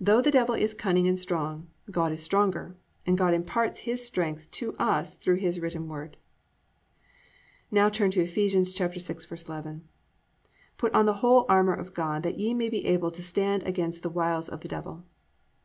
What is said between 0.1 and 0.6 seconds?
the Devil